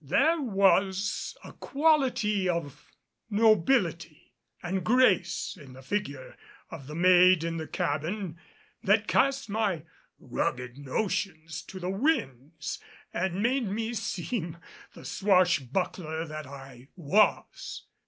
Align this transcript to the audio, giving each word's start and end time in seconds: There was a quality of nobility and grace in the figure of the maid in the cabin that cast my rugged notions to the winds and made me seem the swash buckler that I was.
There 0.03 0.41
was 0.41 1.37
a 1.43 1.53
quality 1.53 2.49
of 2.49 2.89
nobility 3.29 4.33
and 4.63 4.83
grace 4.83 5.55
in 5.61 5.73
the 5.73 5.83
figure 5.83 6.35
of 6.71 6.87
the 6.87 6.95
maid 6.95 7.43
in 7.43 7.57
the 7.57 7.67
cabin 7.67 8.39
that 8.81 9.07
cast 9.07 9.47
my 9.47 9.83
rugged 10.17 10.79
notions 10.79 11.61
to 11.67 11.79
the 11.79 11.91
winds 11.91 12.79
and 13.13 13.43
made 13.43 13.67
me 13.69 13.93
seem 13.93 14.57
the 14.95 15.05
swash 15.05 15.59
buckler 15.59 16.25
that 16.25 16.47
I 16.47 16.87
was. 16.95 17.83